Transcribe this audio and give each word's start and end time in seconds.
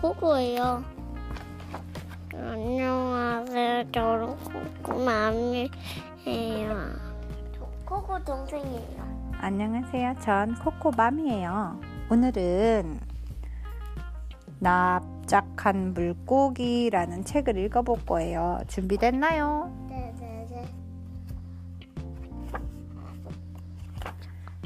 코코예요. 0.00 0.84
안녕하세요. 2.32 3.90
저는 3.90 4.36
코코맘이에요. 4.84 5.68
코코 7.84 8.24
동생이에요. 8.24 9.34
안녕하세요. 9.40 10.14
전 10.20 10.54
코코맘이에요. 10.54 11.80
오늘은 12.08 13.00
납작한 14.60 15.92
물고기라는 15.92 17.24
책을 17.24 17.56
읽어볼 17.58 18.06
거예요. 18.06 18.60
준비됐나요? 18.68 19.72
네네네. 19.88 20.68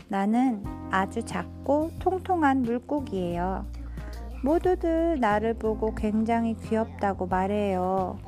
나는 0.09 0.63
아주 0.91 1.23
작고 1.25 1.93
통통한 1.99 2.61
물고기예요. 2.61 3.65
모두들 4.43 5.21
나를 5.21 5.55
보고 5.55 5.95
굉장히 5.95 6.55
귀엽다고 6.55 7.27
말해요. 7.27 8.19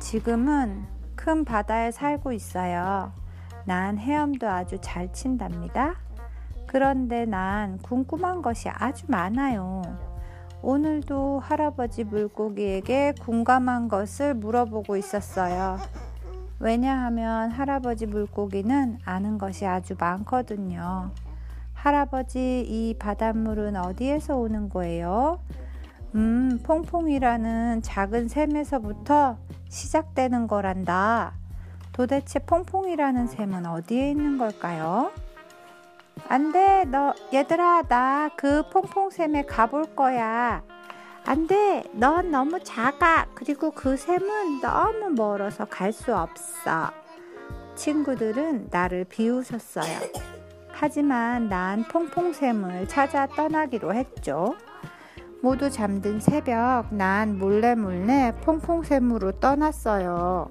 지금은 0.00 0.84
큰 1.14 1.44
바다에 1.44 1.90
살고 1.90 2.32
있어요. 2.32 3.12
난 3.66 3.98
헤엄도 3.98 4.48
아주 4.48 4.78
잘 4.80 5.12
친답니다. 5.12 5.96
그런데 6.66 7.26
난 7.26 7.78
궁금한 7.78 8.40
것이 8.40 8.70
아주 8.70 9.04
많아요. 9.08 9.82
오늘도 10.62 11.40
할아버지 11.40 12.04
물고기에게 12.04 13.14
궁금한 13.20 13.88
것을 13.88 14.34
물어보고 14.34 14.96
있었어요. 14.96 15.78
왜냐하면 16.58 17.50
할아버지 17.50 18.06
물고기는 18.06 18.98
아는 19.04 19.38
것이 19.38 19.66
아주 19.66 19.94
많거든요. 19.98 21.10
할아버지, 21.88 22.66
이 22.68 22.94
바닷물은 22.98 23.74
어디에서 23.76 24.36
오는 24.36 24.68
거예요? 24.68 25.40
음, 26.14 26.60
퐁퐁이라는 26.62 27.80
작은 27.80 28.28
샘에서부터 28.28 29.38
시작되는 29.70 30.48
거란다. 30.48 31.32
도대체 31.92 32.40
퐁퐁이라는 32.40 33.26
샘은 33.28 33.64
어디에 33.64 34.10
있는 34.10 34.36
걸까요? 34.36 35.12
안 36.28 36.52
돼, 36.52 36.84
너, 36.84 37.14
얘들아, 37.32 37.84
나 37.88 38.28
그 38.36 38.68
퐁퐁샘에 38.68 39.46
가볼 39.46 39.96
거야. 39.96 40.62
안 41.24 41.46
돼, 41.46 41.84
넌 41.94 42.30
너무 42.30 42.62
작아. 42.62 43.28
그리고 43.34 43.70
그 43.70 43.96
샘은 43.96 44.60
너무 44.60 45.08
멀어서 45.16 45.64
갈 45.64 45.92
수 45.94 46.14
없어. 46.14 46.90
친구들은 47.76 48.68
나를 48.70 49.04
비웃었어요. 49.04 50.37
하지만 50.80 51.48
난 51.48 51.82
퐁퐁샘을 51.88 52.86
찾아 52.86 53.26
떠나기로 53.26 53.94
했죠. 53.94 54.54
모두 55.42 55.70
잠든 55.70 56.20
새벽, 56.20 56.94
난 56.94 57.36
몰래 57.36 57.74
몰래 57.74 58.32
퐁퐁샘으로 58.42 59.40
떠났어요. 59.40 60.48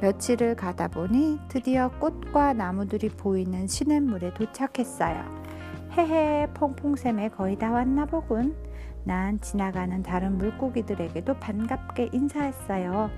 며칠을 0.00 0.56
가다 0.56 0.88
보니 0.88 1.38
드디어 1.48 1.90
꽃과 1.98 2.54
나무들이 2.54 3.10
보이는 3.10 3.66
시냇물에 3.66 4.32
도착했어요. 4.32 5.22
헤헤, 5.98 6.48
퐁퐁샘에 6.54 7.28
거의 7.28 7.58
다 7.58 7.70
왔나 7.70 8.06
보군. 8.06 8.56
난 9.04 9.38
지나가는 9.40 10.02
다른 10.02 10.38
물고기들에게도 10.38 11.34
반갑게 11.40 12.08
인사했어요. 12.12 13.10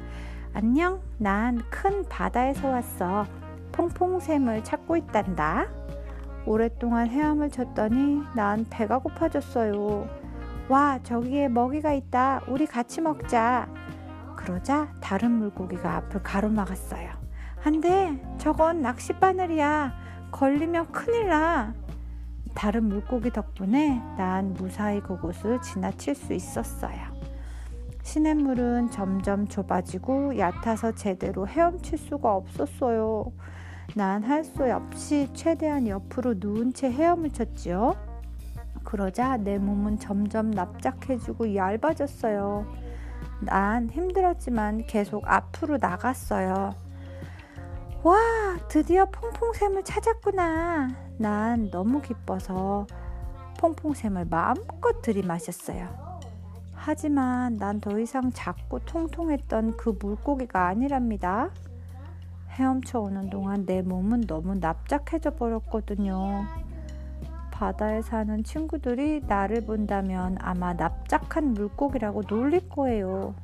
안녕, 0.53 1.01
난 1.19 1.63
큰 1.71 2.09
바다에서 2.09 2.71
왔어. 2.71 3.25
퐁퐁샘을 3.71 4.65
찾고 4.65 4.97
있단다. 4.97 5.69
오랫동안 6.47 7.09
헤엄을 7.09 7.51
쳤더니 7.51 8.23
난 8.35 8.67
배가 8.71 8.99
고파졌어요. 8.99 10.09
와, 10.69 10.99
저기에 11.03 11.49
먹이가 11.49 11.93
있다. 11.93 12.43
우리 12.49 12.67
같이 12.67 13.01
먹자. 13.01 13.69
그러자 14.37 14.89
다른 15.01 15.33
물고기가 15.33 15.97
앞을 15.97 16.23
가로막았어요. 16.23 17.11
안 17.65 17.81
돼! 17.81 18.19
저건 18.39 18.81
낚싯바늘이야. 18.81 19.93
걸리면 20.31 20.93
큰일 20.93 21.29
나. 21.29 21.75
다른 22.55 22.85
물고기 22.85 23.31
덕분에 23.31 24.03
난 24.17 24.55
무사히 24.55 25.01
그곳을 25.01 25.61
지나칠 25.61 26.15
수 26.15 26.33
있었어요. 26.33 26.99
시냇물은 28.03 28.91
점점 28.91 29.47
좁아지고 29.47 30.39
얕아서 30.39 30.93
제대로 30.93 31.47
헤엄칠 31.47 31.99
수가 31.99 32.35
없었어요. 32.35 33.33
난 33.97 34.23
할 34.25 34.45
수 34.45 34.63
없이 34.73 35.29
최대한 35.35 35.87
옆으로 35.89 36.35
누운 36.39 36.73
채 36.73 36.91
헤엄을 36.91 37.31
쳤지요. 37.31 37.97
그러자 38.85 39.37
내 39.37 39.59
몸은 39.59 39.99
점점 39.99 40.51
납작해지고 40.51 41.55
얇아졌어요. 41.55 42.67
난 43.41 43.89
힘들었지만 43.91 44.87
계속 44.87 45.25
앞으로 45.27 45.79
나갔어요. 45.79 46.75
와, 48.03 48.17
드디어 48.69 49.07
퐁퐁샘을 49.07 49.85
찾았구나. 49.85 50.89
난 51.19 51.71
너무 51.71 52.01
기뻐서 52.01 52.87
퐁퐁샘을 53.59 54.27
마음껏 54.27 55.03
들이마셨어요. 55.03 55.89
하지만 56.75 57.57
난 57.57 57.81
더 57.81 57.99
이상 57.99 58.31
작고 58.33 58.81
통통했던 58.81 59.77
그 59.77 59.97
물고기가 60.01 60.67
아니랍니다. 60.67 61.51
헤엄쳐 62.61 63.01
오는 63.01 63.31
동안 63.31 63.65
내 63.65 63.81
몸은 63.81 64.27
너무 64.27 64.55
납작해져 64.57 65.31
버렸거든요. 65.31 66.45
바다에 67.51 68.03
사는 68.03 68.45
친구들이 68.45 69.23
나를 69.27 69.65
본다면 69.65 70.37
아마 70.41 70.75
납작한 70.75 71.55
물고기라고 71.55 72.23
놀릴 72.29 72.69
거예요. 72.69 73.35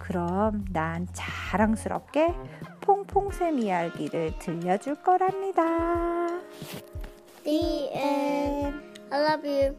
그럼 0.00 0.64
난 0.72 1.06
자랑스럽게 1.12 2.34
퐁퐁샘 2.80 3.60
이야기를 3.60 4.38
들려줄 4.40 4.96
거랍니다. 5.02 6.26
The 7.44 7.90
end. 7.94 8.78
I 9.10 9.20
love 9.20 9.48
you. 9.48 9.76